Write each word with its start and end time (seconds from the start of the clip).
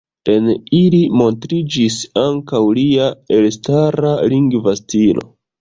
En 0.35 0.45
ili 0.77 1.01
montriĝis 1.21 1.99
ankaŭ 2.23 2.63
lia 2.81 3.13
elstara 3.39 4.19
lingva 4.35 4.79
stilo. 4.85 5.29